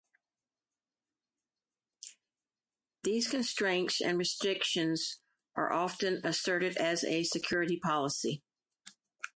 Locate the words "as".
6.77-7.03